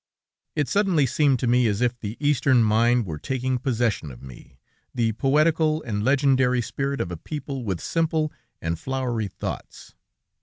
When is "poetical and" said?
5.11-6.03